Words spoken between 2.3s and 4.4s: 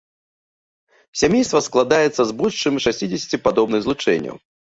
з больш чым шасцідзесяці падобных злучэнняў.